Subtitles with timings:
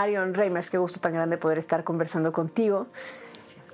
[0.00, 2.86] Marion Reimers, qué gusto tan grande poder estar conversando contigo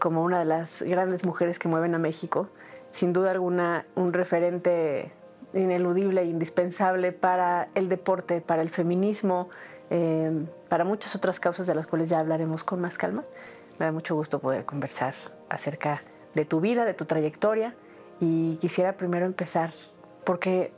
[0.01, 2.49] como una de las grandes mujeres que mueven a México.
[2.91, 5.13] Sin duda alguna, un referente
[5.55, 9.51] ineludible e indispensable para el deporte, para el feminismo,
[9.91, 10.33] eh,
[10.69, 13.23] para muchas otras causas de las cuales ya hablaremos con más calma.
[13.79, 15.15] Me da mucho gusto poder conversar
[15.49, 16.03] acerca
[16.35, 17.77] de tu vida, de tu trayectoria
[18.19, 19.71] y quisiera primero empezar
[20.25, 20.73] porque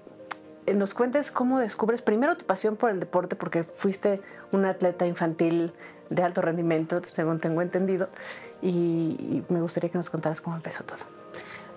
[0.74, 4.20] nos cuentes cómo descubres primero tu pasión por el deporte porque fuiste
[4.52, 5.72] una atleta infantil
[6.10, 8.08] de alto rendimiento, según tengo entendido,
[8.62, 10.98] y, me gustaría que nos contaras cómo empezó todo.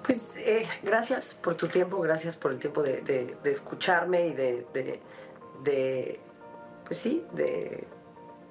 [0.06, 5.00] Pues eh, gracias por tu tiempo, gracias por el tiempo de, escucharme y de,
[5.64, 6.20] de,
[6.86, 7.86] pues sí, de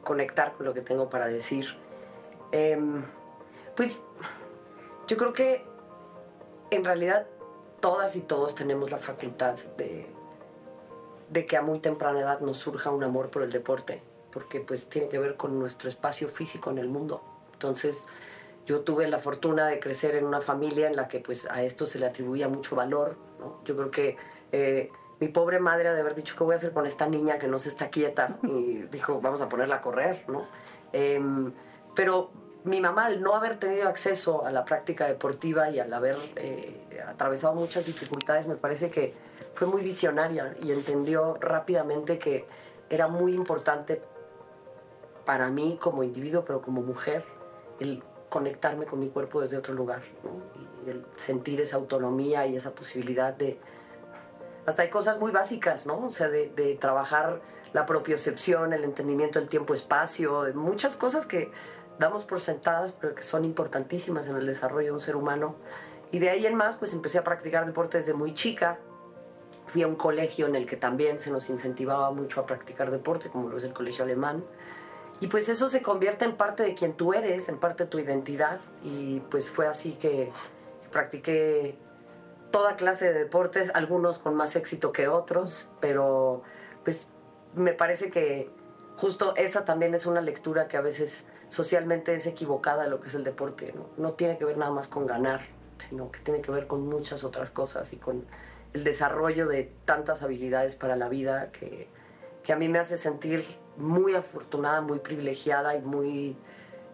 [0.05, 1.67] conectar con lo que tengo para decir.
[2.53, 3.03] Em,
[3.77, 3.99] pues
[5.09, 5.65] yo creo que
[6.71, 7.27] en realidad
[7.81, 10.07] todas y todos tenemos la facultad de,
[11.31, 14.89] de que a muy temprana edad nos surja un amor por el deporte, porque pues
[14.89, 17.23] tiene que ver con nuestro espacio físico en el mundo.
[17.53, 18.05] Entonces,
[18.67, 21.87] yo tuve la fortuna de crecer en una familia en la que pues a esto
[21.87, 23.17] se le atribuía mucho valor,
[23.65, 24.17] Yo creo que
[24.53, 27.39] eh, mi pobre madre ha de haber dicho, ¿qué voy a hacer con esta niña
[27.39, 28.39] que no se está quieta?
[28.43, 30.47] Y dijo, vamos a ponerla a correr, ¿no?
[30.93, 31.53] Em,
[31.95, 32.31] pero
[32.65, 37.03] mi mamá, al no haber tenido acceso a la práctica deportiva y al haber eh,
[37.07, 39.15] atravesado muchas dificultades, me parece que
[39.61, 42.47] fue muy visionaria y entendió rápidamente que
[42.89, 44.01] era muy importante
[45.27, 47.27] para mí como individuo, pero como mujer,
[47.79, 50.01] el conectarme con mi cuerpo desde otro lugar,
[50.87, 53.61] y el sentir esa autonomía y esa posibilidad de...
[54.65, 56.07] Hasta hay cosas muy básicas, ¿no?
[56.07, 57.43] O sea, de, de trabajar
[57.75, 61.53] la propiocepción, el entendimiento del tiempo-espacio, muchas cosas que
[61.99, 65.57] damos por sentadas, pero que son importantísimas en el desarrollo de un ser humano.
[66.13, 68.79] Y de ahí en más, pues empecé a practicar deporte desde muy chica.
[69.73, 73.31] Fui a un colegio en el que también se nos incentivaba mucho a practicar deporte,
[73.31, 74.45] como lo es el colegio alemán.
[75.21, 77.99] Y pues eso se convierte en parte de quien tú eres, en parte de tu
[77.99, 78.61] identidad.
[78.83, 80.33] Y pues fue así que
[80.91, 81.77] practiqué
[82.51, 86.43] toda clase de deportes, algunos con más éxito que otros, pero
[86.85, 87.07] pues
[87.55, 88.51] me parece que
[88.97, 93.15] justo esa también es una lectura que a veces socialmente es equivocada lo que es
[93.15, 93.73] el deporte.
[93.75, 93.87] ¿no?
[93.97, 95.43] no tiene que ver nada más con ganar,
[95.79, 98.25] sino que tiene que ver con muchas otras cosas y con
[98.73, 101.89] el desarrollo de tantas habilidades para la vida que,
[102.43, 103.45] que a mí me hace sentir
[103.77, 106.37] muy afortunada, muy privilegiada y muy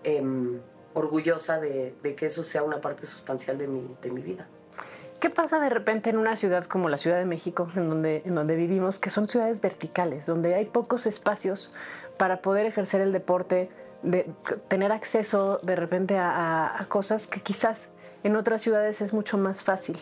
[0.05, 0.61] em,
[0.95, 4.47] orgullosa de, que eso sea una parte sustancial de mi, de mi vida.
[5.21, 8.35] ¿Qué pasa de repente en una ciudad como la Ciudad de México, en donde, en
[8.35, 11.73] donde vivimos, que son ciudades verticales, donde hay pocos espacios
[12.19, 13.71] para poder ejercer el deporte,
[14.03, 14.31] de
[14.69, 17.91] tener acceso de repente a, cosas que quizás
[18.25, 19.99] en otras ciudades es mucho más fácil.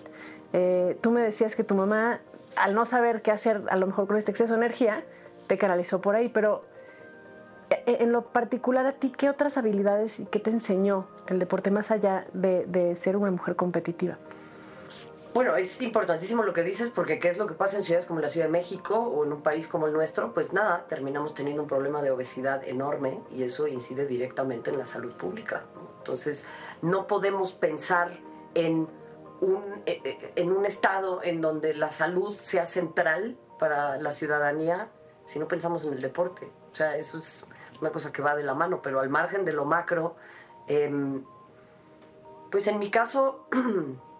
[0.54, 2.20] Eh, tú me decías que tu mamá,
[2.54, 5.02] al no saber qué hacer a lo mejor con este exceso de energía,
[5.48, 6.62] te canalizó por ahí, pero
[7.70, 11.72] eh, en lo particular a ti, ¿qué otras habilidades y qué te enseñó el deporte
[11.72, 14.16] más allá de ser una mujer competitiva?
[15.34, 18.20] Bueno, es importantísimo lo que dices porque qué es lo que pasa en ciudades como
[18.20, 21.62] la Ciudad de México o en un país como el nuestro, pues nada, terminamos teniendo
[21.62, 25.64] un problema de obesidad enorme y eso incide directamente en la salud pública.
[25.98, 26.44] Entonces,
[26.82, 28.12] no podemos pensar
[28.54, 28.86] en
[29.44, 34.88] un, eh, eh, en un estado en donde la salud sea central para la ciudadanía
[35.24, 36.50] si no pensamos en el deporte.
[36.72, 37.44] O sea, eso es
[37.80, 40.16] una cosa que va de la mano, pero al margen de lo macro,
[40.66, 41.24] em,
[42.50, 43.46] pues en mi caso...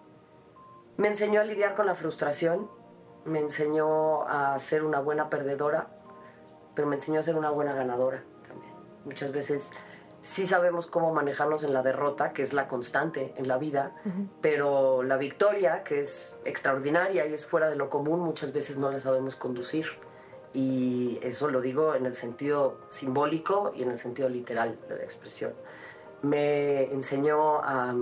[0.97, 2.69] Me enseñó a lidiar con la frustración,
[3.25, 5.87] me enseñó a ser una buena perdedora,
[6.73, 8.71] pero me enseñó a ser una buena ganadora también.
[9.03, 9.69] Muchas veces
[10.25, 13.93] sí sabemos cómo manejarnos en la derrota, que es la constante en la vida,
[14.41, 18.91] pero la victoria, que es extraordinaria y es fuera de lo común, muchas veces no
[18.91, 19.85] la sabemos conducir.
[20.53, 25.03] Y eso lo digo en el sentido simbólico y en el sentido literal de la
[25.03, 25.53] expresión.
[26.21, 27.93] Me enseñó a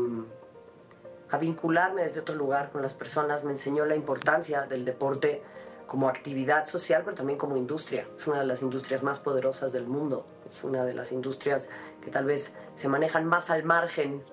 [1.33, 5.41] a vincularme desde otro lugar con las personas, me enseñó la importancia del deporte
[5.87, 8.07] como actividad social, pero también como industria.
[8.15, 11.69] Es una de las industrias más poderosas del mundo, es una de las industrias
[12.03, 14.23] que tal vez se manejan más al margen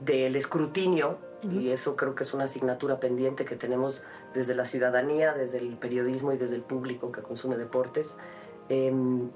[0.00, 4.02] del escrutinio, y eso creo que es una asignatura pendiente que tenemos
[4.34, 8.16] desde la ciudadanía, desde el periodismo y desde el público que consume deportes.
[8.68, 9.30] Em,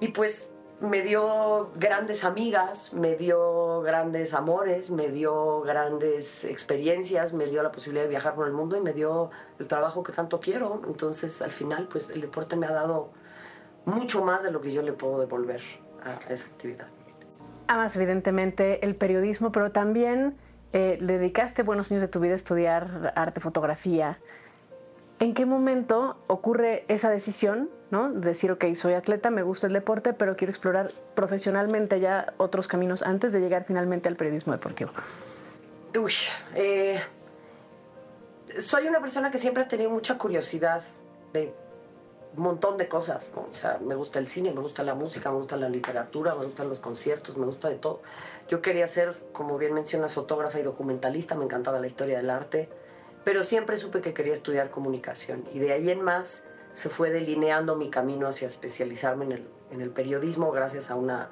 [0.00, 0.48] y pues
[0.80, 7.72] me dio grandes amigas, me dio grandes amores, me dio grandes experiencias, me dio la
[7.72, 10.82] posibilidad de viajar por el mundo y me dio el trabajo que tanto quiero.
[10.86, 13.10] Entonces, al final, pues el deporte me ha dado
[13.86, 15.62] mucho más de lo que yo le puedo devolver
[16.04, 16.86] a esa actividad.
[17.66, 20.36] Amas evidentemente el periodismo, pero también
[20.72, 24.18] eh, le dedicaste buenos años de tu vida a estudiar arte, fotografía.
[25.18, 28.12] ¿En qué momento ocurre esa decisión, ¿no?
[28.12, 33.02] decir, ok, soy atleta, me gusta el deporte, pero quiero explorar profesionalmente ya otros caminos
[33.02, 34.92] antes de llegar finalmente al periodismo deportivo?
[35.98, 36.12] Uy,
[36.54, 37.00] eh,
[38.58, 40.82] soy una persona que siempre ha tenido mucha curiosidad
[41.32, 41.52] de
[42.38, 45.36] un montón de cosas, O sea, me gusta el cine, me gusta la música, me
[45.36, 48.00] gusta la literatura, me gustan los conciertos, me gusta de todo.
[48.48, 52.70] Yo quería ser, como bien mencionas, fotógrafa y documentalista, me encantaba la historia del arte
[53.28, 56.42] pero siempre supe que quería estudiar comunicación y de ahí en más
[56.72, 61.28] se fue delineando mi camino hacia especializarme en el, en el periodismo gracias a una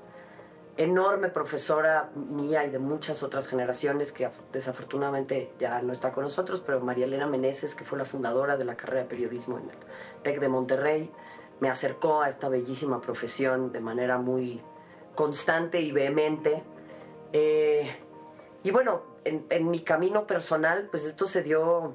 [0.77, 6.63] enorme profesora mía y de muchas otras generaciones que desafortunadamente ya no está con nosotros,
[6.65, 9.77] pero María Elena Meneses, que fue la fundadora de la carrera de periodismo en el
[10.23, 11.11] TEC de Monterrey,
[11.61, 14.61] me acercó a esta bellísima profesión de manera muy
[15.15, 16.63] constante y vehemente.
[17.33, 17.91] Eh,
[18.63, 21.95] y bueno, en, mi camino personal, pues esto se dio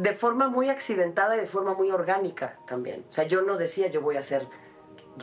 [0.00, 3.04] de forma muy accidentada y de forma muy orgánica también.
[3.10, 4.46] O sea, yo no decía yo voy a ser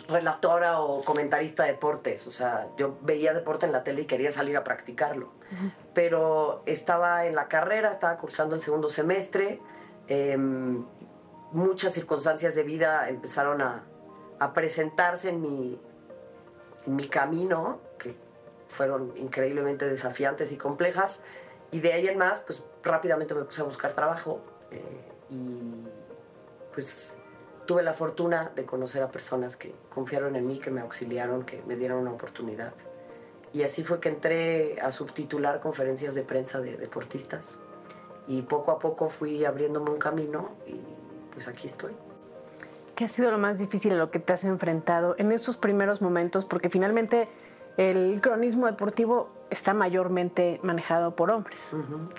[0.07, 2.27] relatora o comentarista de deportes.
[2.27, 5.31] O sea, yo veía deporte en la tele y quería salir a practicarlo.
[5.95, 9.59] Pero estaba en la carrera, estaba cursando el segundo semestre.
[10.07, 10.85] Em,
[11.51, 13.83] muchas circunstancias de vida empezaron a,
[14.37, 15.81] a presentarse en mi,
[16.85, 17.79] en mi camino
[18.67, 21.19] fueron increíblemente desafiantes y complejas.
[21.71, 24.41] Y de ahí en más, pues rápidamente me puse a buscar trabajo
[24.71, 24.81] eh,
[25.29, 25.87] y
[26.73, 27.15] pues
[27.65, 31.61] tuve la fortuna de conocer a personas que confiaron en mí, que me auxiliaron, que
[31.67, 32.73] me dieron una oportunidad.
[33.53, 37.57] Y así fue que entré a subtitular conferencias de prensa de deportistas.
[38.27, 40.79] Y poco a poco fui abriéndome un camino y
[41.33, 41.93] pues aquí estoy.
[42.95, 46.01] ¿Qué ha sido lo más difícil a lo que te has enfrentado en esos primeros
[46.01, 46.45] momentos?
[46.45, 47.27] Porque finalmente
[47.77, 51.59] el cronismo deportivo está mayormente manejado por hombres,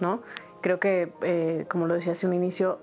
[0.00, 0.22] ¿no?
[0.60, 2.80] Creo que, eh, como lo decía hace un inicio,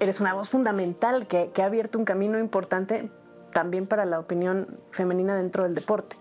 [0.00, 3.10] eres una voz fundamental que, ha abierto un camino importante
[3.52, 6.16] también para la opinión femenina dentro del deporte.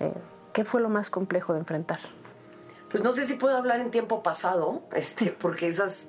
[0.00, 0.12] Eh,
[0.52, 2.00] ¿Qué fue lo más complejo de enfrentar?
[2.90, 6.08] Pues no sé si puedo hablar en tiempo pasado, este, porque esas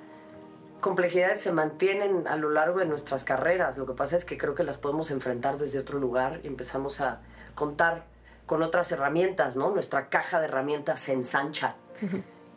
[0.80, 3.76] complejidades se mantienen a lo largo de nuestras carreras.
[3.76, 7.00] Lo que pasa es que creo que las podemos enfrentar desde otro lugar y empezamos
[7.00, 7.20] a
[7.54, 8.04] contar
[8.46, 9.70] con otras herramientas, ¿no?
[9.70, 11.76] Nuestra caja de herramientas se ensancha.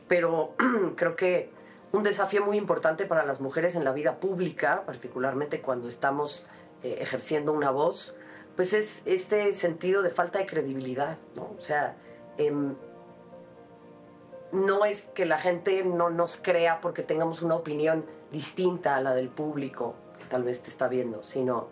[0.07, 0.53] Pero
[0.95, 1.51] creo que
[1.91, 6.45] un desafío muy importante para las mujeres en la vida pública, particularmente cuando estamos
[6.81, 8.15] eh, ejerciendo una voz,
[8.55, 11.55] pues es este sentido de falta de credibilidad, ¿no?
[11.57, 11.95] O sea,
[12.37, 12.75] em,
[14.51, 19.13] no es que la gente no nos crea porque tengamos una opinión distinta a la
[19.13, 21.69] del público que tal vez te está viendo, sino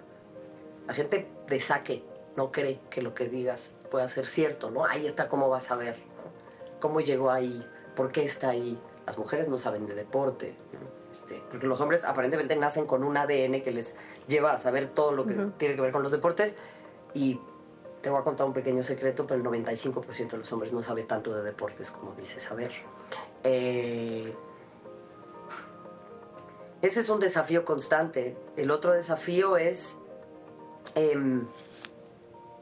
[0.87, 2.03] la gente de saque
[2.35, 4.85] no cree que lo que digas pueda ser cierto, ¿no?
[4.85, 5.97] Ahí está cómo vas a ver,
[6.79, 7.65] cómo llegó ahí,
[7.95, 8.79] por qué está ahí.
[9.05, 10.55] Las mujeres no saben de deporte,
[11.11, 13.95] este, porque los hombres aparentemente nacen con un ADN que les
[14.27, 16.53] lleva a saber todo lo que tiene que ver con los deportes
[17.13, 17.39] y
[18.01, 21.03] te voy a contar un pequeño secreto, pero el 95% de los hombres no sabe
[21.03, 22.71] tanto de deportes como dice saber.
[23.43, 24.33] Eh,
[26.81, 28.35] ese es un desafío constante.
[28.57, 29.95] El otro desafío es
[30.95, 31.45] em,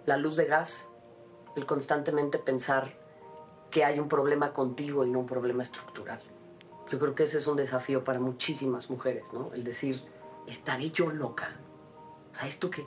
[0.06, 0.86] la luz de gas
[1.56, 2.94] el constantemente pensar
[3.72, 6.22] que hay un problema contigo y no un problema estructural.
[6.90, 9.52] Yo creo que ese es un desafío para muchísimas mujeres, ¿no?
[9.54, 10.02] El decir,
[10.48, 11.56] ¿estaré yo loca?
[12.32, 12.86] O sea, esto que,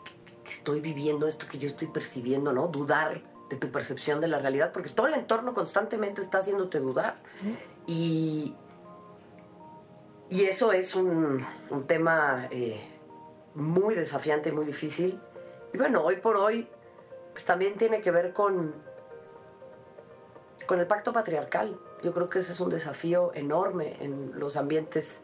[0.49, 2.69] estoy viviendo, esto que yo estoy percibiendo, ¿no?
[2.69, 7.23] Dudar de tu percepción de la realidad, porque todo el entorno constantemente está haciéndote dudar.
[7.87, 8.55] Y,
[10.29, 11.47] y eso es un,
[11.87, 12.81] tema eh,
[13.55, 15.21] muy desafiante y muy difícil.
[15.73, 16.69] Y bueno, hoy por hoy
[17.33, 18.75] pues también tiene que ver con,
[20.67, 21.79] con el pacto patriarcal.
[22.03, 25.21] Yo creo que ese es un desafío enorme en los ambientes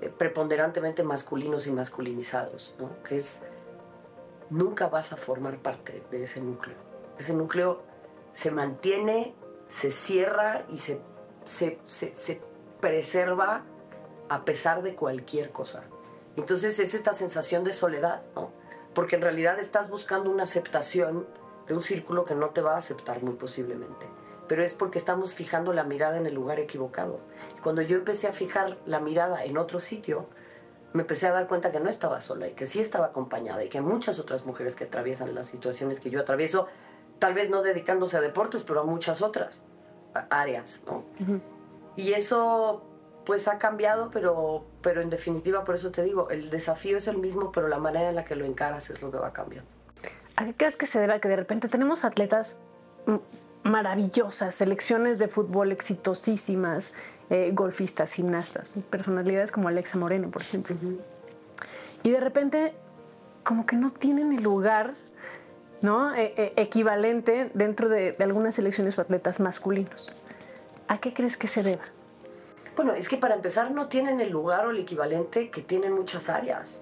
[0.00, 3.40] eh, preponderantemente masculinos y masculinizados, que es
[4.50, 6.76] nunca vas a formar parte de ese núcleo.
[7.18, 7.82] Ese núcleo
[8.34, 9.34] se mantiene,
[9.68, 11.00] se cierra y se,
[11.44, 12.40] se, se
[12.80, 13.64] preserva
[14.28, 15.82] a pesar de cualquier cosa.
[16.36, 18.22] Entonces es esta sensación de soledad,
[18.94, 21.26] porque en realidad estás buscando una aceptación
[21.66, 24.06] de un círculo que no te va a aceptar muy posiblemente.
[24.48, 27.20] Pero es porque estamos fijando la mirada en el lugar equivocado.
[27.62, 30.26] Cuando yo empecé a fijar la mirada en otro sitio,
[30.92, 33.68] me empecé a dar cuenta que no estaba sola y que sí estaba acompañada y
[33.68, 36.66] que hay muchas otras mujeres que atraviesan las situaciones que yo atravieso,
[37.18, 39.60] tal vez no dedicándose a deportes, pero a muchas otras
[40.30, 41.04] áreas, ¿no?
[41.96, 42.82] Y eso
[43.26, 47.18] pues ha cambiado, pero, pero en definitiva, por eso te digo, el desafío es el
[47.18, 49.64] mismo, pero la manera en la que lo encaras es lo que va a cambiar.
[50.36, 52.56] ¿A qué crees que se debe que de repente tenemos atletas
[53.68, 56.92] maravillosas, selecciones de fútbol exitosísimas
[57.30, 60.74] eh, golfistas, gimnastas, personalidades como Alexa Moreno, por ejemplo.
[62.02, 62.72] Y de repente,
[63.44, 64.94] como que no tienen el lugar
[65.80, 66.14] ¿no?
[66.14, 70.12] E, e, equivalente dentro de, de algunas selecciones o atletas masculinos.
[70.88, 71.84] ¿A qué crees que se deba?
[72.76, 76.28] Bueno, es que para empezar no tienen el lugar o el equivalente que tienen muchas
[76.28, 76.80] áreas,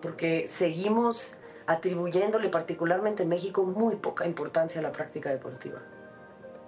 [0.00, 1.32] porque seguimos
[1.66, 5.80] atribuyéndole particularmente en México muy poca importancia a la práctica deportiva,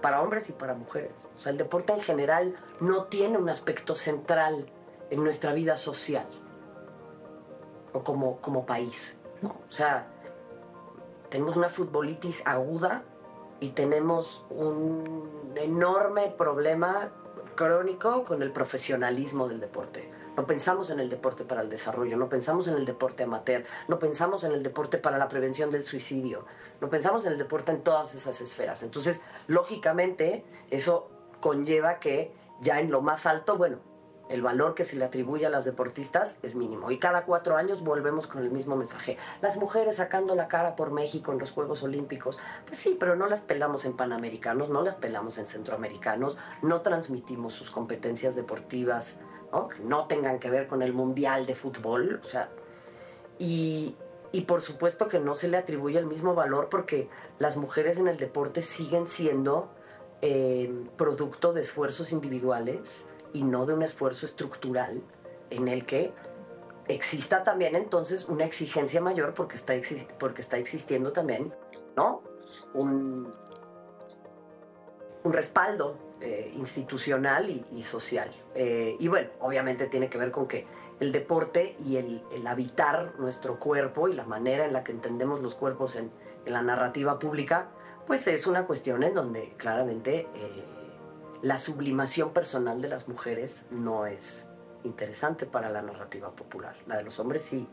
[0.00, 1.12] para hombres y para mujeres.
[1.36, 4.66] O sea, el deporte en general no tiene un aspecto central
[5.10, 6.26] en nuestra vida social
[7.92, 9.16] o como, como país.
[9.42, 10.06] O sea,
[11.30, 13.02] tenemos una futbolitis aguda
[13.60, 17.10] y tenemos un enorme problema
[17.54, 20.10] crónico con el profesionalismo del deporte.
[20.40, 23.98] No pensamos en el deporte para el desarrollo, no pensamos en el deporte amateur, no
[23.98, 26.46] pensamos en el deporte para la prevención del suicidio,
[26.80, 28.82] no pensamos en el deporte en todas esas esferas.
[28.82, 31.10] Entonces, lógicamente, eso
[31.42, 32.32] conlleva que
[32.62, 33.80] ya en lo más alto, bueno,
[34.30, 36.90] el valor que se le atribuye a las deportistas es mínimo.
[36.90, 39.18] Y cada cuatro años volvemos con el mismo mensaje.
[39.42, 42.38] Las mujeres sacando la cara por México en los Juegos Olímpicos.
[42.64, 47.52] Pues sí, pero no las pelamos en Panamericanos, no las pelamos en Centroamericanos, no transmitimos
[47.52, 49.16] sus competencias deportivas,
[49.68, 52.20] que no tengan que ver con el Mundial de Fútbol.
[52.24, 52.50] O sea,
[53.38, 53.96] y,
[54.32, 58.08] y por supuesto que no se le atribuye el mismo valor porque las mujeres en
[58.08, 59.70] el deporte siguen siendo
[60.22, 65.02] eh, producto de esfuerzos individuales y no de un esfuerzo estructural
[65.50, 66.12] en el que
[66.88, 69.74] exista también entonces una exigencia mayor porque está,
[70.18, 71.54] porque está existiendo también
[71.96, 72.22] ¿no?
[72.74, 73.32] un,
[75.22, 78.30] un respaldo eh, institucional y, social.
[78.54, 80.66] Eh, y bueno, obviamente tiene que ver con que
[81.00, 85.54] el deporte y el, habitar nuestro cuerpo y la manera en la que entendemos los
[85.54, 86.10] cuerpos en,
[86.46, 87.68] la narrativa pública,
[88.06, 90.26] pues es una cuestión en donde claramente...
[90.34, 90.64] Eh,
[91.42, 94.44] la sublimación personal de las mujeres no es
[94.84, 96.76] interesante para la narrativa popular.
[96.86, 97.66] La de los hombres sí.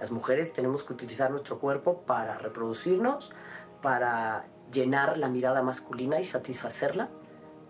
[0.00, 3.32] Las mujeres tenemos que utilizar nuestro cuerpo para reproducirnos,
[3.80, 7.10] para llenar la mirada masculina y satisfacerla.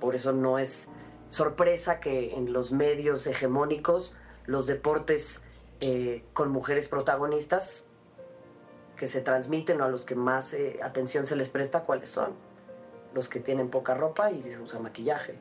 [0.02, 0.86] Por eso no es
[1.30, 5.40] sorpresa que en los medios hegemónicos los deportes
[5.80, 7.84] eh, con mujeres protagonistas
[8.96, 12.34] que se transmiten o a los que más eh, atención se les presta, ¿cuáles son?
[13.14, 15.34] los que tienen poca ropa y se usa maquillaje.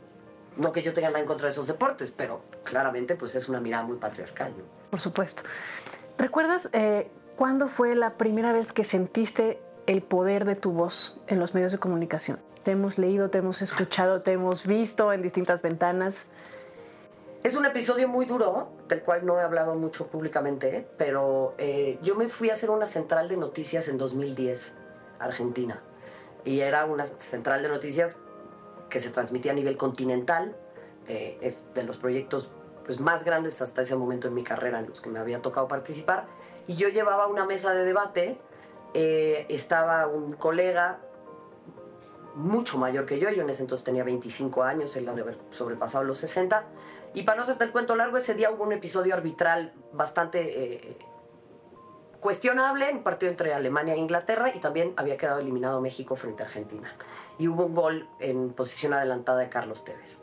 [0.57, 3.59] No que yo tenga nada en contra de esos deportes, pero claramente pues es una
[3.59, 4.53] mirada muy patriarcal.
[4.89, 5.43] Por supuesto.
[6.17, 9.61] ¿Recuerdas eh, cuándo fue la primera vez que sentiste
[9.91, 12.39] el poder de tu voz en los medios de comunicación?
[12.63, 16.27] Te hemos leído, te hemos escuchado, te hemos visto en distintas ventanas.
[17.43, 22.15] Es un episodio muy duro, del cual no he hablado mucho públicamente, pero eh, yo
[22.15, 24.71] me fui a hacer una central de noticias en 2010,
[25.19, 25.81] Argentina
[26.45, 28.17] y era una central de noticias
[28.89, 30.55] que se transmitía a nivel continental.
[31.09, 32.49] Eh, es de los proyectos
[32.85, 35.67] pues, más grandes hasta ese momento en mi carrera en los que me había tocado
[35.67, 36.27] participar.
[36.65, 38.37] Y yo llevaba una mesa de debate,
[38.93, 40.99] eh, estaba un colega
[42.35, 45.37] mucho mayor que yo, yo en ese entonces tenía 25 años, él ha de haber
[45.51, 46.63] sobrepasado los 60.
[47.13, 50.97] Y para no hacerte el cuento largo, ese día hubo un episodio arbitral bastante eh,
[52.21, 56.45] cuestionable, un partido entre Alemania e Inglaterra y también había quedado eliminado México frente a
[56.45, 56.95] Argentina.
[57.37, 60.19] Y hubo un gol en posición adelantada de Carlos Tevez.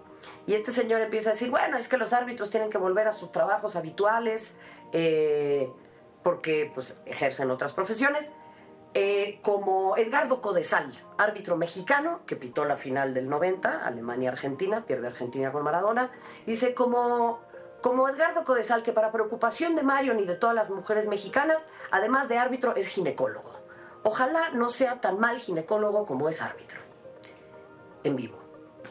[0.47, 3.13] Y este señor empieza a decir, bueno, es que los árbitros tienen que volver a
[3.13, 4.55] sus trabajos habituales
[4.93, 5.71] eh,
[6.23, 8.31] porque pues, ejercen otras profesiones.
[8.95, 15.53] Eh, como Edgardo Codesal, árbitro mexicano que pitó la final del 90, Alemania-Argentina, pierde Argentina
[15.53, 16.11] con Maradona,
[16.47, 17.41] dice como
[17.81, 22.29] como Edgardo Codesal, que para preocupación de Marion y de todas las mujeres mexicanas, además
[22.29, 23.53] de árbitro, es ginecólogo.
[24.03, 26.81] Ojalá no sea tan mal ginecólogo como es árbitro.
[28.03, 28.39] En vivo.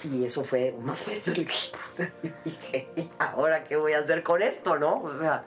[0.04, 1.32] Y eso fue un momento
[2.46, 5.01] dije, ahora qué voy a hacer con esto, no?
[5.01, 5.44] O sea,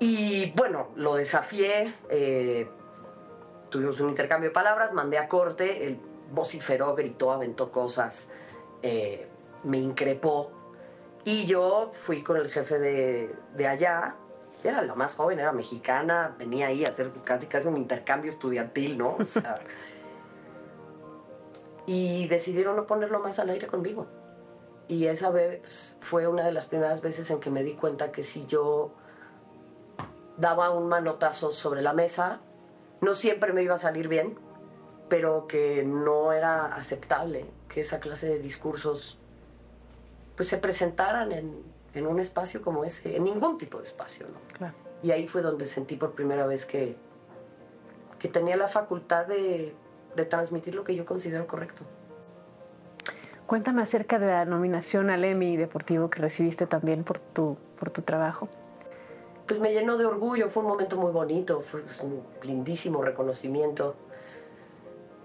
[0.00, 2.68] y bueno, lo desafié, eh,
[3.70, 5.98] tuvimos un intercambio de palabras, mandé a corte, él
[6.32, 8.28] vociferó, gritó, aventó cosas,
[8.82, 9.26] eh,
[9.64, 10.50] me increpó
[11.24, 14.14] y yo fui con el jefe de, de allá,
[14.64, 18.98] era la más joven, era mexicana, venía ahí a hacer casi casi un intercambio estudiantil,
[18.98, 19.16] ¿no?
[19.18, 19.60] O sea,
[21.86, 24.06] y decidieron no ponerlo más al aire conmigo.
[24.88, 28.22] Y esa vez fue una de las primeras veces en que me di cuenta que
[28.22, 28.92] si yo
[30.38, 32.40] daba un manotazo sobre la mesa,
[33.00, 34.36] no siempre me iba a salir bien,
[35.08, 39.18] pero que no era aceptable que esa clase de discursos
[40.36, 41.62] pues se presentaran en,
[41.94, 44.26] en, un espacio como ese, en ningún tipo de espacio,
[44.60, 44.72] ¿no?
[45.02, 46.96] Y ahí fue donde sentí por primera vez que,
[48.18, 49.74] que tenía la facultad de,
[50.14, 51.82] de transmitir lo que yo considero correcto.
[53.46, 58.02] Cuéntame acerca de la nominación al Emmy Deportivo que recibiste también por tu, por tu
[58.02, 58.48] trabajo.
[59.48, 63.96] Pues me llenó de orgullo, fue un momento muy bonito, fue un lindísimo reconocimiento.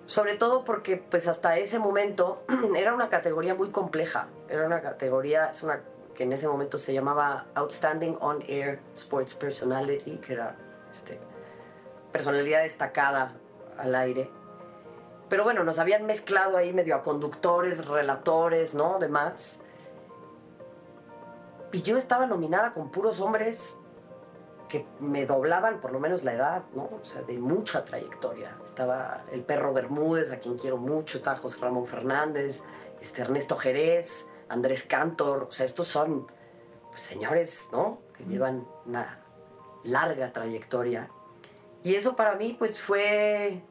[0.06, 2.44] Sobre todo porque pues hasta ese momento
[2.76, 5.82] era una categoría muy compleja, era una categoría, es una
[6.16, 10.56] que en ese momento se llamaba Outstanding On Air Sports Personality, que era
[10.94, 11.20] este,
[12.12, 13.34] personalidad destacada
[13.78, 14.30] al aire.
[15.28, 19.00] Pero bueno, nos habían mezclado ahí medio a conductores, relatores, ¿no?
[19.00, 19.58] Demás.
[21.72, 23.76] Y yo estaba nominada con puros hombres
[24.74, 26.90] que me doblaban por lo menos la edad, ¿no?
[27.00, 28.58] O sea, de mucha trayectoria.
[28.66, 32.60] Estaba el perro Bermúdez, a quien quiero mucho, estaba José Ramón Fernández,
[33.00, 36.26] este Ernesto Jerez, Andrés Cantor, o sea, estos son
[36.90, 38.00] pues, señores, ¿no?
[38.18, 39.20] Que llevan una
[39.84, 41.08] larga trayectoria.
[41.84, 43.62] Y eso para mí, pues fue,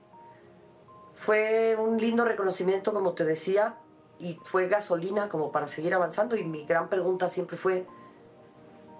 [1.14, 3.74] fue un lindo reconocimiento, como te decía,
[4.20, 6.36] y fue gasolina como para seguir avanzando.
[6.36, 7.88] Y mi gran pregunta siempre fue,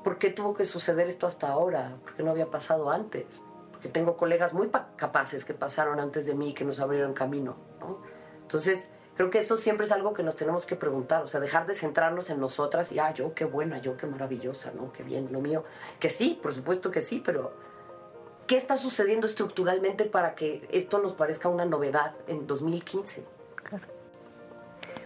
[0.03, 1.97] ¿por qué tuvo que suceder esto hasta ahora?
[2.03, 3.43] ¿Por qué no había pasado antes?
[3.71, 7.99] Porque tengo colegas muy capaces que pasaron antes de mí, que nos abrieron camino, ¿no?
[8.43, 11.67] Entonces, Creo que eso siempre es algo que nos tenemos que preguntar, o sea, dejar
[11.67, 14.91] de centrarnos en nosotras y, ah, yo qué buena, yo qué maravillosa, ¿no?
[14.93, 15.65] Qué bien, lo mío.
[16.01, 17.53] Que sí, por supuesto que sí, pero
[18.47, 23.23] ¿qué está sucediendo estructuralmente para que esto nos parezca una novedad en 2015?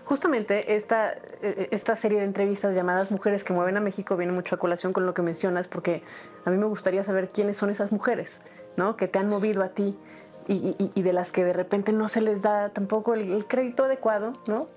[0.07, 4.55] Justamente esta, e, esta serie de entrevistas llamadas Mujeres que mueven a México viene mucho
[4.55, 6.03] a colación con lo que mencionas, porque
[6.45, 8.41] a mí me gustaría saber quiénes son esas mujeres,
[8.77, 8.97] ¿no?
[8.97, 9.99] Que te han movido a ti
[10.47, 14.69] y, de las que de repente no se les da tampoco el, crédito adecuado, ¿no?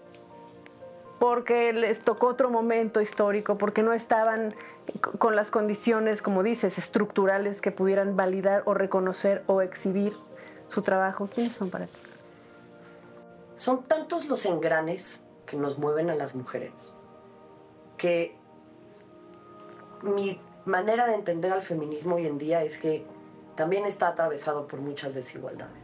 [1.20, 4.56] Porque les tocó otro momento histórico, porque no estaban
[5.20, 10.14] con las condiciones, como dices, estructurales que pudieran validar o reconocer o exhibir
[10.70, 11.30] su trabajo.
[11.32, 12.09] ¿Quiénes son para ti?
[13.60, 16.94] Son tantos los engranes que nos mueven a las mujeres
[17.98, 18.38] que
[20.02, 23.06] mi manera de entender al feminismo hoy en día es que
[23.58, 25.76] también está atravesado por muchas desigualdades.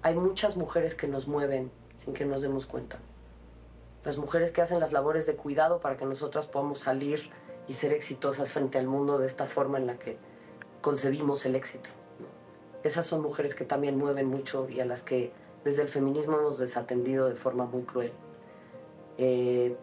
[0.00, 2.98] Hay muchas mujeres que nos mueven sin que nos demos cuenta.
[4.02, 7.28] Las mujeres que hacen las labores de cuidado para que nosotras podamos salir
[7.68, 10.16] y ser exitosas frente al mundo de esta forma en la que
[10.80, 11.90] concebimos el éxito.
[12.82, 16.58] Esas son mujeres que también mueven mucho y a las que desde el feminismo hemos
[16.58, 18.12] desatendido de forma muy cruel.
[19.18, 19.76] Eh,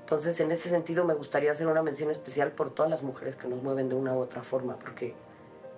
[0.00, 3.46] entonces, en ese sentido, me gustaría hacer una mención especial por todas las mujeres que
[3.46, 5.14] nos mueven de una u otra forma, porque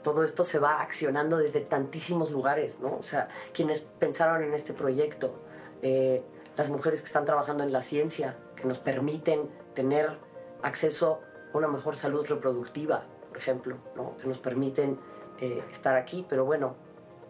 [0.02, 2.96] todo esto se va accionando desde tantísimos lugares, ¿no?
[2.96, 5.34] O sea, quienes pensaron en este proyecto,
[5.82, 6.22] eh,
[6.56, 10.16] las mujeres que están trabajando en la ciencia, que nos permiten tener
[10.62, 11.20] acceso
[11.52, 14.16] a una mejor salud reproductiva, por ejemplo, ¿no?
[14.16, 14.98] Que nos permiten
[15.40, 16.74] eh, estar aquí, pero bueno,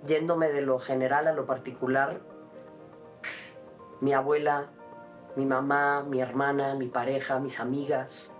[0.07, 2.21] yéndome de lo general a lo particular,
[4.01, 4.71] mi abuela,
[5.37, 8.31] mi mamá, mi hermana, mi pareja, mis amigas,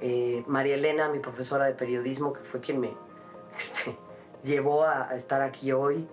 [0.00, 2.94] eh, María Elena, mi profesora de periodismo, que fue quien me
[3.56, 3.96] este,
[4.42, 6.08] llevó a, estar aquí hoy.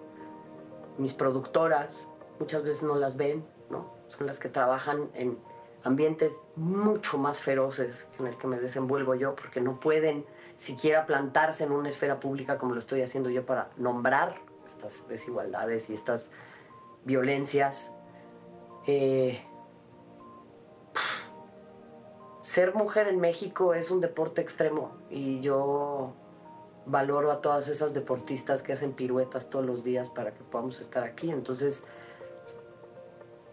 [0.98, 2.08] Mis productoras
[2.40, 3.92] muchas veces no las ven, ¿no?
[4.08, 5.40] Son las que trabajan en
[5.84, 10.26] ambientes mucho más feroces en el que me desenvuelvo yo, porque no pueden
[10.58, 14.36] siquiera plantarse en una esfera pública como lo estoy haciendo yo para nombrar
[14.68, 16.30] estas desigualdades y estas
[17.06, 17.92] violencias.
[18.88, 19.42] Eh,
[22.42, 26.14] ser mujer en México es un deporte extremo y yo
[26.86, 31.04] valoro a todas esas deportistas que hacen piruetas todos los días para que podamos estar
[31.04, 31.32] aquí.
[31.32, 31.84] Entonces,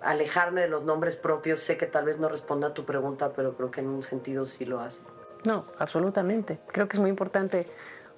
[0.01, 3.57] alejarme de los nombres propios, sé que tal vez no responda a tu pregunta, pero
[3.57, 5.01] creo que en un sentido sí lo hace.
[5.47, 6.59] No, absolutamente.
[6.67, 7.67] Creo que es muy importante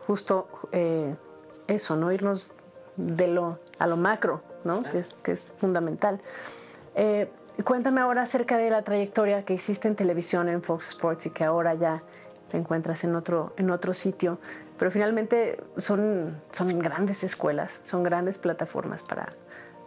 [0.06, 1.14] justo eh,
[1.66, 2.50] eso, no irnos
[3.06, 4.82] de lo a lo macro, ¿no?
[4.82, 6.20] Que, es, que, es, fundamental.
[6.94, 7.30] Eh,
[7.64, 11.44] cuéntame ahora acerca de la trayectoria que hiciste en televisión en Fox Sports y que
[11.44, 12.02] ahora ya
[12.48, 14.38] te encuentras en otro, en otro sitio
[14.82, 19.28] pero finalmente son, son grandes escuelas, son grandes plataformas para,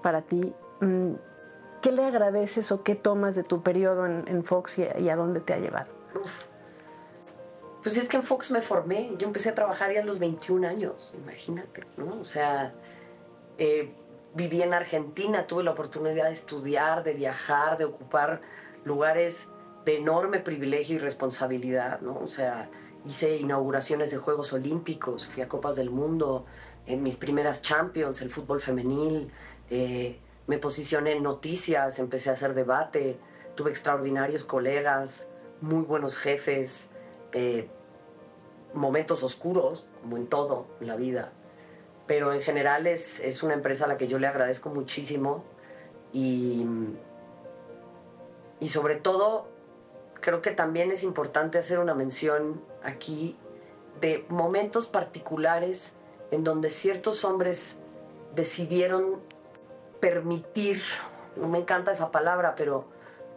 [0.01, 0.53] para ti.
[0.79, 1.15] Mm,
[1.81, 5.51] ¿Qué le agradeces o qué tomas de tu periodo en, Fox y, a dónde te
[5.51, 5.91] ha llevado?
[7.83, 10.65] Pues es que en Fox me formé, yo empecé a trabajar ya a los 21
[10.65, 12.21] años, imagínate, ¿no?
[12.21, 12.73] O sea,
[13.57, 13.93] eh,
[14.33, 18.41] viví en Argentina, tuve la oportunidad de estudiar, de viajar, de ocupar
[18.83, 19.47] lugares
[19.85, 22.19] de enorme privilegio y responsabilidad, ¿no?
[22.19, 22.69] O sea,
[23.05, 26.45] hice inauguraciones de Juegos Olímpicos, fui a Copas del Mundo,
[26.85, 29.31] en mis primeras Champions, el fútbol femenil,
[29.69, 33.17] eh, me posicioné en noticias, empecé a hacer debate,
[33.55, 35.27] tuve extraordinarios colegas,
[35.61, 36.87] muy buenos jefes,
[37.31, 37.67] eh,
[38.73, 41.31] momentos oscuros, como en todo en la vida.
[42.07, 45.43] Pero en general es, es una empresa a la que yo le agradezco muchísimo
[46.13, 46.65] y
[48.59, 49.47] Y sobre todo,
[50.21, 53.37] creo que también es importante hacer una mención aquí
[54.01, 55.93] de momentos particulares
[56.31, 57.77] en donde ciertos hombres
[58.33, 59.21] decidieron
[59.99, 60.81] permitir,
[61.35, 62.85] no me encanta esa palabra, pero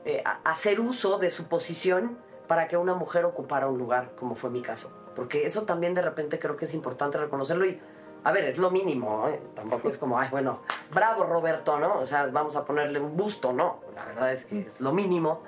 [0.05, 4.51] eh, hacer uso de su posición para que una mujer ocupara un lugar, como fue
[4.51, 4.91] mi caso.
[5.15, 7.81] Porque eso también de repente creo que es importante reconocerlo y,
[8.25, 9.41] a ver, es lo mínimo, ¿eh?
[9.55, 10.61] tampoco es como, ay, bueno,
[10.93, 11.99] bravo Roberto, ¿no?
[11.99, 13.81] O sea, vamos a ponerle un busto, ¿no?
[13.95, 15.43] La verdad es que es lo mínimo.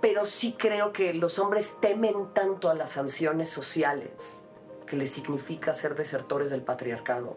[0.00, 4.42] Pero sí creo que los hombres temen tanto a las sanciones sociales
[4.86, 7.36] que les significa ser desertores del patriarcado,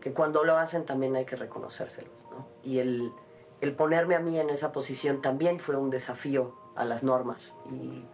[0.00, 2.08] que cuando lo hacen también hay que reconocérselo.
[2.30, 2.46] ¿no?
[2.62, 3.12] Y el,
[3.60, 7.54] el ponerme a mí en esa posición también fue un desafío a las normas.
[7.70, 8.04] Y,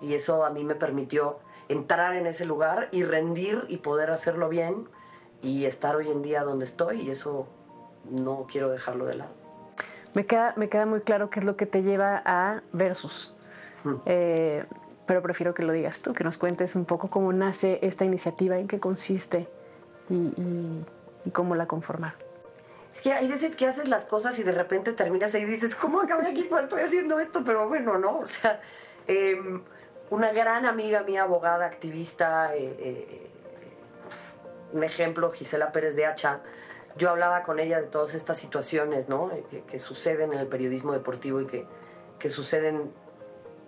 [0.00, 1.38] y, eso a mí me permitió
[1.68, 4.88] entrar en ese lugar y rendir y poder hacerlo bien
[5.42, 7.46] y estar hoy en día donde estoy y eso
[8.10, 9.30] no quiero dejarlo de lado.
[10.14, 13.34] Me queda, me queda muy claro qué es lo que te lleva a Versus.
[13.84, 13.94] Mm.
[14.06, 14.64] Eh,
[15.06, 18.58] pero prefiero que lo digas tú, que nos cuentes un poco cómo nace esta iniciativa,
[18.58, 19.48] en qué consiste
[20.08, 20.84] y, y,
[21.24, 22.14] y cómo la conformar.
[22.94, 25.74] Es que hay veces que haces las cosas y de repente terminas ahí y dices,
[25.74, 27.42] ¿cómo acabé aquí cuando estoy haciendo esto?
[27.44, 28.20] Pero bueno, ¿no?
[28.20, 28.60] O sea,
[29.06, 29.38] eh,
[30.10, 33.30] una gran amiga mía, abogada, activista, eh, eh,
[34.72, 36.40] un ejemplo, Gisela Pérez de Hacha,
[36.96, 39.30] yo hablaba con ella de todas estas situaciones, ¿no?
[39.50, 41.66] Que, que suceden en el periodismo deportivo y que,
[42.18, 42.90] que suceden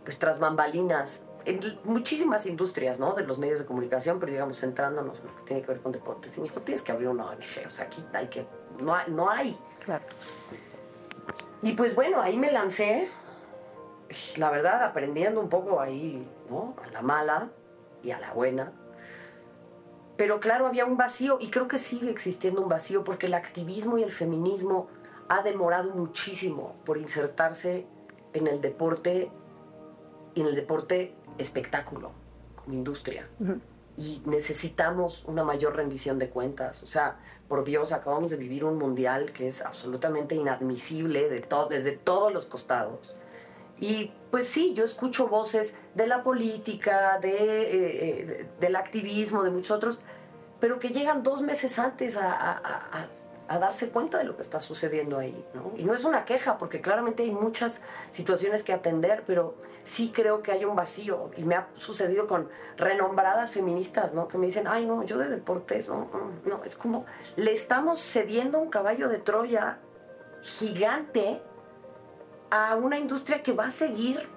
[0.04, 3.14] pues, tras bambalinas en muchísimas industrias, ¿no?
[3.14, 5.92] De los medios de comunicación, pero digamos, centrándonos en lo que tiene que ver con
[5.92, 6.36] deportes.
[6.36, 8.46] Y me dijo, tienes que abrir una ONG, o sea, aquí hay que,
[8.80, 9.10] no hay.
[9.10, 9.58] No hay.
[9.84, 10.04] Claro.
[11.62, 13.08] Y pues bueno, ahí me lancé,
[14.36, 16.74] la verdad, aprendiendo un poco ahí, ¿no?
[16.82, 17.50] A la mala
[18.02, 18.72] y a la buena.
[20.16, 23.98] Pero claro, había un vacío y creo que sigue existiendo un vacío porque el activismo
[23.98, 24.88] y el feminismo
[25.28, 27.86] ha demorado muchísimo por insertarse
[28.32, 29.30] en el deporte
[30.34, 32.12] en el deporte espectáculo,
[32.56, 33.28] como industria.
[33.96, 36.82] Y necesitamos una mayor rendición de cuentas.
[36.82, 37.18] O sea,
[37.48, 42.46] por Dios, acabamos de vivir un mundial que es absolutamente inadmisible de desde todos los
[42.46, 43.16] costados.
[43.80, 49.50] Y pues sí, yo escucho voces de la política, de, eh, eh, del activismo, de
[49.50, 50.00] muchos otros,
[50.60, 53.08] pero que llegan dos meses antes a
[53.48, 55.44] darse cuenta de lo que está sucediendo ahí.
[55.54, 55.72] ¿no?
[55.76, 60.42] Y no es una queja, porque claramente hay muchas situaciones que atender, pero sí creo
[60.42, 61.30] que hay un vacío.
[61.36, 64.28] Y me ha sucedido con renombradas feministas, ¿no?
[64.28, 68.70] Que me dicen, ay, no, yo de deportes, no, es como, le estamos cediendo un
[68.70, 69.78] caballo de Troya
[70.42, 71.40] gigante
[72.50, 74.28] a una industria que va a seguir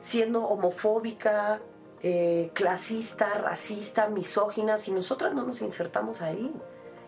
[0.00, 1.60] siendo homofóbica,
[2.02, 6.52] eh, clasista, racista, misógina, si nosotras no nos insertamos ahí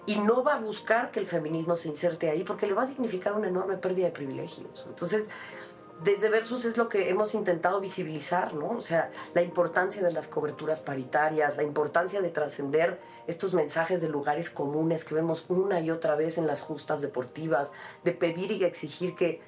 [0.05, 2.87] y no va a buscar que el feminismo se inserte ahí porque le va a
[2.87, 4.85] significar una enorme pérdida de privilegios.
[4.89, 5.29] Entonces,
[6.05, 8.71] desde Versus es lo que hemos intentado visibilizar, ¿no?
[8.71, 14.09] O sea, la importancia de las coberturas paritarias, la importancia de trascender estos mensajes de
[14.09, 18.65] lugares comunes que vemos una y otra vez en las justas deportivas, de pedir y
[18.65, 19.41] exigir que,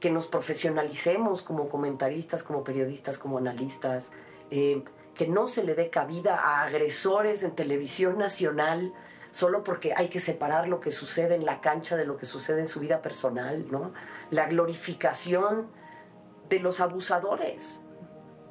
[0.00, 4.12] que nos profesionalicemos como comentaristas, como periodistas, como analistas,
[4.50, 4.82] eh,
[5.14, 8.92] que no se le dé cabida a agresores en televisión nacional,
[9.32, 12.60] solo porque hay que separar lo que sucede en la cancha de lo que sucede
[12.60, 13.92] en su vida personal, ¿no?
[14.30, 15.68] La glorificación
[16.48, 17.80] de los abusadores.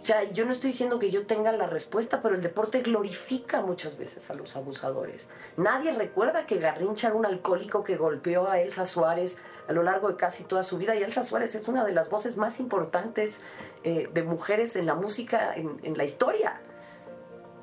[0.01, 3.61] O sea, yo no estoy diciendo que yo tenga la respuesta, pero el deporte glorifica
[3.61, 5.27] muchas veces a los abusadores.
[5.57, 10.07] Nadie recuerda que Garrincha era un alcohólico que golpeó a Elsa Suárez a lo largo
[10.07, 13.37] de casi toda su vida y Elsa Suárez es una de las voces más importantes
[13.83, 16.61] eh, de mujeres en la música en, la historia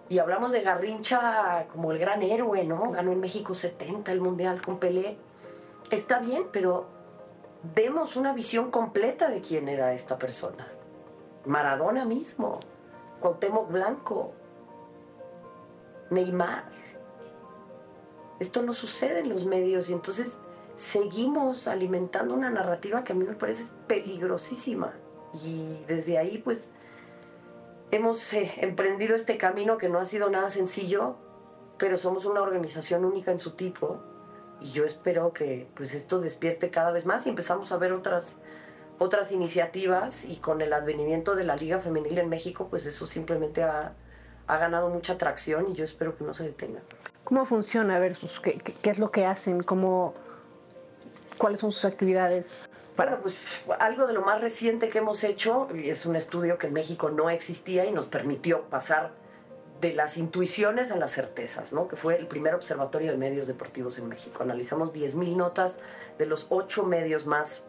[0.09, 2.91] y hablamos de Garrincha como el gran héroe, ¿no?
[2.91, 5.17] Ganó en México 70 el Mundial con Pelé.
[5.91, 6.87] Está bien, pero
[7.75, 10.69] demos una visión completa de quién era esta persona.
[11.47, 12.61] Maradona mismo,
[13.21, 14.33] Cuauhtémoc Blanco,
[16.11, 16.65] Neymar.
[18.41, 20.29] Esto no sucede en los medios y entonces
[20.77, 24.93] seguimos alimentando una narrativa que a mí me parece peligrosísima.
[25.43, 26.71] Y desde ahí, pues,
[27.91, 31.17] hemos eh, emprendido este camino que no ha sido nada sencillo,
[31.79, 34.01] pero somos una organización única en su tipo
[34.61, 38.37] y yo espero que pues esto despierte cada vez más y empezamos a ver otras
[38.99, 43.65] otras iniciativas y con el advenimiento de la Liga Femenil en México, pues eso simplemente
[43.65, 43.93] ha,
[44.47, 46.81] ha ganado mucha atracción y yo espero que no se detenga.
[47.25, 48.39] ¿Cómo funciona Versus?
[48.39, 49.65] ¿Qué, qué es lo que hacen?
[49.65, 50.15] ¿Cómo,
[51.39, 52.57] ¿Cuáles son sus actividades?
[52.97, 53.45] Bueno, pues
[53.81, 57.29] algo de lo más reciente que hemos hecho es un estudio que en México no
[57.29, 59.11] existía y nos permitió pasar
[59.81, 61.89] de las intuiciones a las certezas, ¿no?
[61.89, 64.43] que fue el primer observatorio de medios deportivos en México.
[64.43, 65.79] Analizamos 10.000 notas
[66.19, 67.63] de los ocho medios más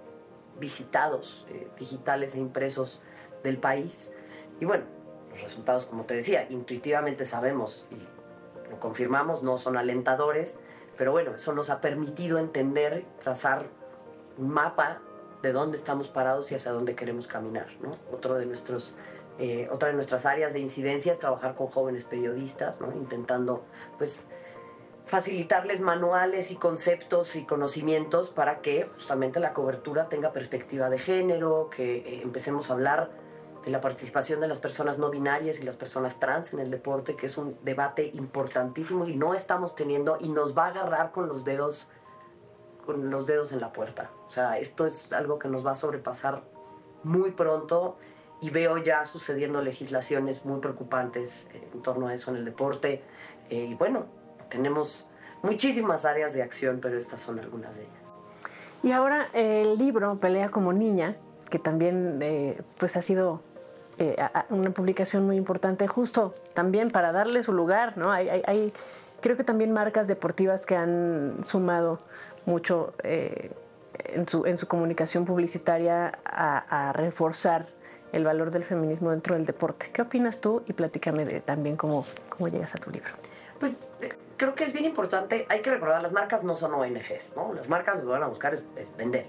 [0.60, 3.01] visitados, eh, digitales e impresos
[3.43, 4.12] del país.
[4.60, 4.86] Y bueno,
[5.32, 10.58] los resultados, como te decía, intuitivamente sabemos y lo confirmamos, no son alentadores,
[10.97, 13.65] pero bueno, eso nos ha permitido entender, trazar
[14.38, 15.01] un mapa
[15.41, 17.67] de dónde estamos parados y hacia dónde queremos caminar.
[17.81, 17.97] ¿no?
[18.12, 18.95] Otro de nuestros,
[19.39, 22.91] eh, otra de nuestras áreas de incidencia es trabajar con jóvenes periodistas, ¿no?
[22.93, 23.63] intentando
[23.97, 24.25] pues,
[25.05, 31.69] facilitarles manuales y conceptos y conocimientos para que justamente la cobertura tenga perspectiva de género,
[31.69, 33.24] que eh, empecemos a hablar
[33.65, 37.15] de la participación de las personas no binarias y las personas trans en el deporte,
[37.15, 41.28] que es un debate importantísimo y no estamos teniendo y nos va a agarrar con
[41.28, 41.88] los dedos
[42.86, 44.12] con los dedos en la puerta.
[44.28, 46.43] O sea, esto es algo que nos va a sobrepasar
[47.04, 47.97] muy pronto
[48.41, 53.01] y veo ya sucediendo legislaciones muy preocupantes en torno a eso en el deporte.
[53.49, 54.06] Eh, y bueno,
[54.49, 55.08] tenemos
[55.41, 58.15] muchísimas áreas de acción, pero estas son algunas de ellas.
[58.84, 61.17] Y ahora el libro Pelea como niña,
[61.49, 63.41] que también eh, pues ha sido
[63.97, 64.15] eh,
[64.49, 68.12] una publicación muy importante justo también para darle su lugar, ¿no?
[68.12, 68.73] Hay,
[69.21, 71.99] creo que también marcas deportivas que han sumado
[72.45, 73.51] mucho eh,
[74.03, 77.67] en, su, en su comunicación publicitaria a, reforzar
[78.12, 79.89] el valor del feminismo dentro del deporte.
[79.91, 80.63] ¿Qué opinas tú?
[80.67, 83.12] Y platícame también cómo, cómo llegas a tu libro.
[83.60, 87.34] Pues eh, creo que es bien importante, hay que recordar, las marcas no son ONGs,
[87.36, 87.53] ¿no?
[87.53, 89.25] Las marcas lo que van a buscar es, vender.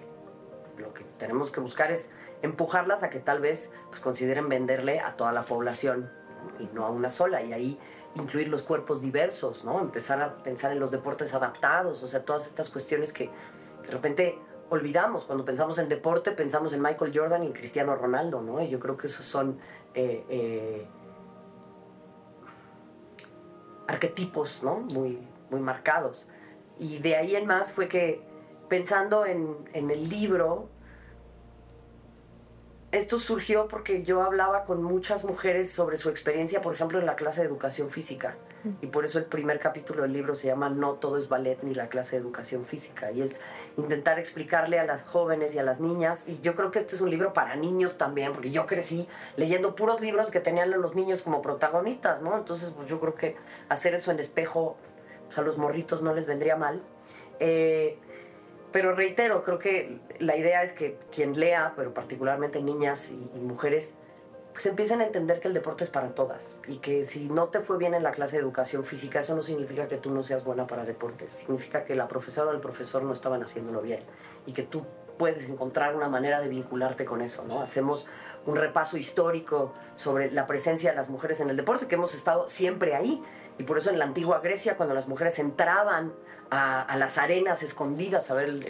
[0.78, 2.08] Lo que tenemos que buscar es
[2.46, 6.10] empujarlas a que tal vez pues, consideren venderle a toda la población
[6.58, 7.42] y no a una sola.
[7.42, 7.78] Y ahí
[8.14, 9.80] incluir los cuerpos diversos, ¿no?
[9.80, 13.30] Empezar a pensar en los deportes adaptados, o sea, todas estas cuestiones que
[13.82, 14.38] de repente
[14.70, 15.24] olvidamos.
[15.24, 18.60] Cuando pensamos en deporte, pensamos en Michael Jordan y Cristiano Ronaldo, ¿no?
[18.60, 19.58] Y yo creo que esos son
[19.94, 20.86] eh, eh,
[23.86, 24.80] arquetipos, ¿no?
[24.80, 26.26] Muy, muy marcados.
[26.78, 28.22] Y de ahí en más fue que
[28.68, 30.68] pensando en, en el libro,
[32.92, 37.16] esto surgió porque yo hablaba con muchas mujeres sobre su experiencia, por ejemplo, en la
[37.16, 38.36] clase de educación física.
[38.80, 41.74] Y por eso el primer capítulo del libro se llama No todo es ballet ni
[41.74, 43.12] la clase de educación física.
[43.12, 43.40] Y es
[43.76, 46.24] intentar explicarle a las jóvenes y a las niñas.
[46.26, 49.76] Y yo creo que este es un libro para niños también, porque yo crecí leyendo
[49.76, 52.36] puros libros que tenían a los niños como protagonistas, ¿no?
[52.36, 53.36] Entonces, pues yo creo que
[53.68, 54.76] hacer eso en espejo
[55.36, 56.82] a los morritos no les vendría mal.
[57.38, 57.98] Eh,
[58.72, 63.94] pero reitero, creo que la idea es que quien lea, pero particularmente niñas y, mujeres,
[64.52, 67.60] pues empiecen a entender que el deporte es para todas y que si no te
[67.60, 70.44] fue bien en la clase de educación física, eso no significa que tú no seas
[70.44, 74.00] buena para deportes, significa que la profesora o el profesor no estaban haciéndolo bien
[74.46, 74.84] y que tú
[75.18, 77.60] puedes encontrar una manera de vincularte con eso, ¿no?
[77.60, 78.06] Hacemos
[78.46, 82.48] un repaso histórico sobre la presencia de las mujeres en el deporte, que hemos estado
[82.48, 83.22] siempre ahí,
[83.58, 86.12] y por eso en la antigua Grecia, cuando las mujeres entraban
[86.50, 88.62] a, las arenas escondidas a ver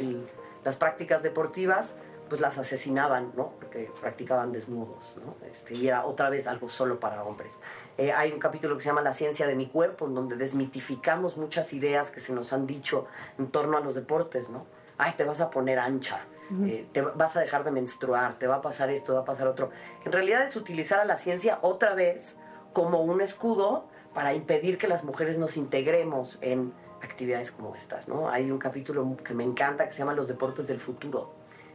[0.65, 1.95] las prácticas deportivas,
[2.29, 3.53] pues las asesinaban, ¿no?
[3.61, 5.37] Porque practicaban desnudos, ¿no?
[5.49, 7.59] Este, y era otra vez algo solo para hombres.
[7.99, 11.37] Eh, hay un capítulo que se llama La ciencia de mi cuerpo, en donde desmitificamos
[11.37, 13.07] muchas ideas que se nos han dicho
[13.39, 14.67] en torno a los deportes, ¿no?
[14.99, 16.21] Ay, te vas a poner ancha,
[16.65, 19.47] eh, te vas a dejar de menstruar, te va a pasar esto, va a pasar
[19.47, 19.71] otro.
[20.05, 22.35] En realidad es utilizar a la ciencia otra vez
[22.73, 28.31] como un escudo para impedir que las mujeres nos integremos en actividades como estas, ¿no?
[28.31, 31.35] Hay un capítulo que me encanta que se llama Los deportes del futuro.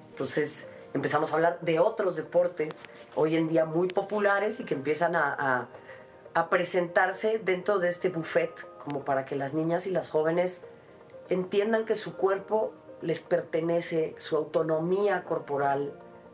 [0.10, 2.73] Entonces empezamos a hablar de otros deportes
[3.15, 5.67] hoy en día muy populares y que empiezan a,
[6.49, 8.49] presentarse dentro de este buffet
[8.84, 10.62] como para que las niñas y las jóvenes
[11.30, 12.73] entiendan que su cuerpo
[13.04, 15.93] les pertenece, su autonomía corporal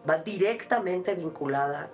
[0.09, 1.89] va directamente vinculada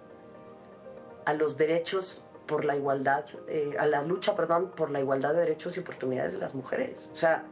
[1.25, 5.41] a los derechos por la igualdad, eh, a la lucha, perdón, por la igualdad de
[5.41, 7.09] derechos y oportunidades de las mujeres.
[7.13, 7.43] O sea,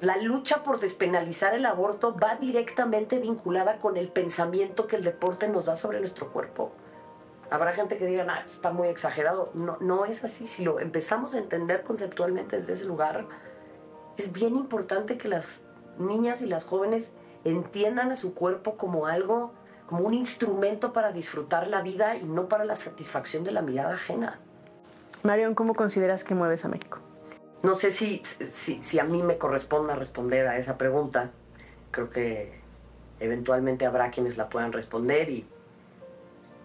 [0.00, 5.48] la lucha por despenalizar el aborto va directamente vinculada con el pensamiento que el deporte
[5.48, 6.72] nos da sobre nuestro cuerpo.
[7.50, 9.50] Habrá gente que diga, ah, está muy exagerado.
[9.54, 10.46] No, no es así.
[10.46, 13.26] Si lo empezamos a entender conceptualmente desde ese lugar,
[14.16, 15.62] es bien importante que las
[15.98, 17.10] niñas y las jóvenes
[17.44, 19.52] entiendan a su cuerpo como algo
[19.88, 23.94] como un instrumento para disfrutar la vida y no para la satisfacción de la mirada
[23.94, 24.38] ajena.
[25.22, 26.98] Marion, ¿cómo consideras que mueves a México?
[27.62, 28.22] No sé si,
[28.82, 31.30] si, a mí me corresponde responder a esa pregunta.
[31.90, 32.60] Creo que
[33.18, 35.46] eventualmente habrá quienes la puedan responder y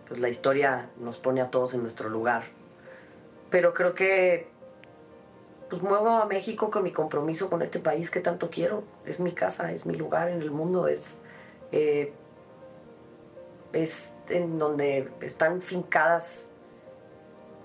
[0.08, 2.44] pues la historia nos pone a todos en nuestro lugar.
[3.50, 4.50] Pero creo que
[5.70, 8.84] pues muevo a México con mi compromiso con este país que tanto quiero.
[9.06, 11.18] Es mi casa, es mi lugar en el mundo, es
[11.72, 12.14] eh,
[13.74, 16.46] es en donde están fincadas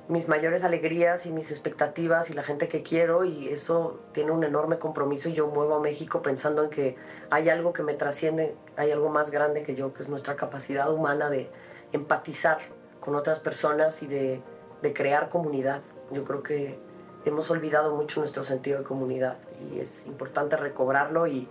[0.09, 4.43] mis mayores alegrías y mis expectativas y la gente que quiero y eso tiene un
[4.43, 6.97] enorme compromiso y yo muevo a México pensando en que
[7.31, 10.91] hay algo que me trasciende, hay algo más grande que yo, que es nuestra capacidad
[10.91, 11.51] humana de
[11.93, 12.59] empatizar
[13.01, 14.41] con otras personas y de,
[14.81, 15.83] de crear comunidad.
[16.11, 16.79] Yo creo que
[17.27, 21.47] hemos olvidado mucho nuestro sentido de comunidad y es importante recobrarlo y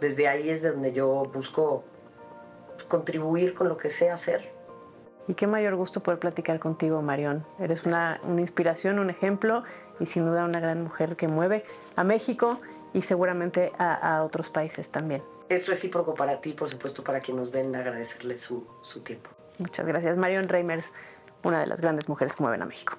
[0.00, 1.82] desde ahí es donde yo busco
[2.88, 4.56] contribuir con lo que sé hacer
[5.28, 7.44] y qué mayor gusto poder platicar contigo, Marión.
[7.58, 9.64] Eres una, una, inspiración, un ejemplo
[9.98, 11.64] y sin duda una gran mujer que mueve
[11.96, 12.58] a México
[12.92, 15.22] y seguramente a, a otros países también.
[15.48, 19.30] Es recíproco para ti, por supuesto, para quien nos ven, agradecerle su, su tiempo.
[19.58, 20.16] Muchas gracias.
[20.16, 20.86] Marión Reimers,
[21.42, 22.96] una de las grandes mujeres que mueven a México.